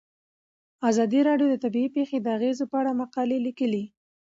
ازادي 0.89 1.19
راډیو 1.29 1.47
د 1.49 1.55
طبیعي 1.63 1.89
پېښې 1.95 2.17
د 2.21 2.27
اغیزو 2.37 2.63
په 2.71 2.75
اړه 2.81 2.91
مقالو 3.01 3.37
لیکلي. 3.47 3.83